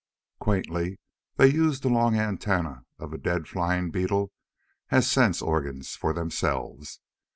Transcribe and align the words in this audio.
Quaintly, 0.41 0.97
they 1.35 1.45
used 1.53 1.83
the 1.83 1.89
long 1.89 2.15
antennae 2.17 2.77
of 2.97 3.13
a 3.13 3.19
dead 3.19 3.47
flying 3.47 3.91
beetle 3.91 4.31
as 4.89 5.07
sense 5.07 5.43
organs 5.43 5.95
for 5.95 6.11
themselves. 6.11 7.01